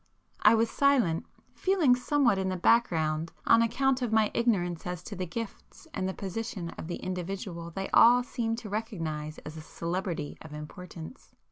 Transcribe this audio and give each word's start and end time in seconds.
I 0.41 0.55
was 0.55 0.71
silent, 0.71 1.27
feeling 1.53 1.95
somewhat 1.95 2.39
in 2.39 2.49
the 2.49 2.55
background 2.57 3.31
on 3.45 3.61
account 3.61 4.01
of 4.01 4.11
my 4.11 4.31
ignorance 4.33 4.87
as 4.87 5.03
to 5.03 5.15
the 5.15 5.27
gifts 5.27 5.87
and 5.93 6.09
the 6.09 6.13
position 6.15 6.71
of 6.71 6.87
the 6.87 6.95
individual 6.95 7.69
they 7.69 7.87
all 7.93 8.23
seemed 8.23 8.57
to 8.65 8.67
recognize 8.69 9.37
as 9.45 9.57
a 9.57 9.61
celebrity 9.61 10.39
of 10.41 10.53
importance. 10.55 11.35